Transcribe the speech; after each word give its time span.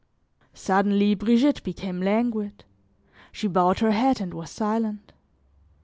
Suddenly, 0.55 1.13
Brigitte 1.13 1.61
became 1.63 1.99
languid; 2.01 2.63
she 3.31 3.45
bowed 3.47 3.81
her 3.81 3.91
head 3.91 4.19
and 4.19 4.33
was 4.33 4.49
silent. 4.49 5.13